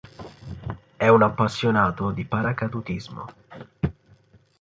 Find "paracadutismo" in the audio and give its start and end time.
2.25-3.27